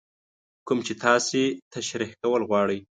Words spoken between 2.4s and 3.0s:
غواړئ.